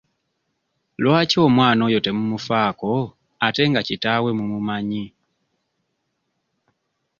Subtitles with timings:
[1.03, 2.91] Lwaki omwana oyo temumufaako
[3.45, 5.05] ate nga kitaawe mumumanyi?